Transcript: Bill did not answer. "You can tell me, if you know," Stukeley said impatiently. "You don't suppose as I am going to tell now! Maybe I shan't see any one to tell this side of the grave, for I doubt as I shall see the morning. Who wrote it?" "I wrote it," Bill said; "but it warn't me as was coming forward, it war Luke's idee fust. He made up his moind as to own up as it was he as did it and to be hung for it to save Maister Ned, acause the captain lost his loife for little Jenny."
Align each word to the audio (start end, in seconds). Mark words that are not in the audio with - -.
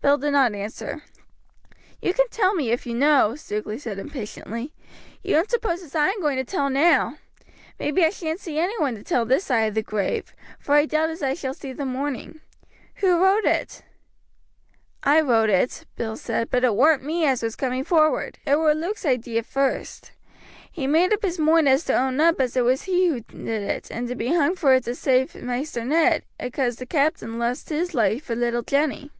Bill 0.00 0.18
did 0.18 0.32
not 0.32 0.54
answer. 0.54 1.02
"You 2.02 2.12
can 2.12 2.28
tell 2.28 2.54
me, 2.54 2.70
if 2.70 2.86
you 2.86 2.94
know," 2.94 3.34
Stukeley 3.36 3.80
said 3.80 3.98
impatiently. 3.98 4.72
"You 5.22 5.34
don't 5.34 5.50
suppose 5.50 5.82
as 5.82 5.94
I 5.96 6.08
am 6.10 6.20
going 6.20 6.36
to 6.36 6.44
tell 6.44 6.68
now! 6.68 7.16
Maybe 7.80 8.04
I 8.04 8.10
shan't 8.10 8.38
see 8.38 8.58
any 8.58 8.78
one 8.78 8.94
to 8.96 9.02
tell 9.02 9.24
this 9.24 9.44
side 9.46 9.62
of 9.70 9.74
the 9.74 9.82
grave, 9.82 10.32
for 10.60 10.74
I 10.74 10.84
doubt 10.84 11.08
as 11.08 11.22
I 11.22 11.32
shall 11.32 11.54
see 11.54 11.72
the 11.72 11.86
morning. 11.86 12.40
Who 12.96 13.20
wrote 13.20 13.46
it?" 13.46 13.82
"I 15.02 15.22
wrote 15.22 15.50
it," 15.50 15.86
Bill 15.96 16.16
said; 16.18 16.50
"but 16.50 16.64
it 16.64 16.74
warn't 16.76 17.02
me 17.02 17.24
as 17.24 17.42
was 17.42 17.56
coming 17.56 17.82
forward, 17.82 18.38
it 18.46 18.56
war 18.58 18.74
Luke's 18.74 19.06
idee 19.06 19.40
fust. 19.40 20.12
He 20.70 20.86
made 20.86 21.14
up 21.14 21.22
his 21.22 21.38
moind 21.38 21.66
as 21.68 21.82
to 21.86 21.98
own 21.98 22.20
up 22.20 22.40
as 22.40 22.56
it 22.56 22.62
was 22.62 22.82
he 22.82 23.06
as 23.08 23.22
did 23.28 23.48
it 23.62 23.90
and 23.90 24.06
to 24.06 24.14
be 24.14 24.28
hung 24.34 24.54
for 24.54 24.74
it 24.74 24.84
to 24.84 24.94
save 24.94 25.34
Maister 25.34 25.84
Ned, 25.84 26.24
acause 26.38 26.76
the 26.76 26.86
captain 26.86 27.38
lost 27.38 27.70
his 27.70 27.92
loife 27.94 28.22
for 28.24 28.36
little 28.36 28.62
Jenny." 28.62 29.10